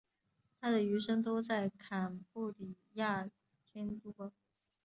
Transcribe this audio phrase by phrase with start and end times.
[0.59, 3.29] 他的余生都在坎布里亚
[3.71, 4.31] 郡度过。